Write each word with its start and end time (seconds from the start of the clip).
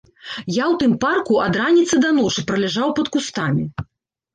Я 0.35 0.65
ў 0.71 0.75
тым 0.83 0.95
парку 1.03 1.39
ад 1.45 1.53
раніцы 1.63 2.03
да 2.07 2.17
ночы 2.23 2.49
праляжаў 2.51 2.89
пад 3.01 3.07
кустамі. 3.17 3.73